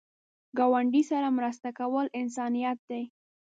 ګاونډي 0.57 1.01
سره 1.11 1.27
مرسته 1.37 1.69
کول 1.79 2.05
انسانیت 2.21 2.77
دی 2.89 3.03